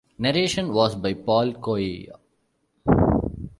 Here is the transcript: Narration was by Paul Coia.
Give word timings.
Narration 0.17 0.73
was 0.73 0.95
by 0.95 1.13
Paul 1.13 1.53
Coia. 1.53 2.13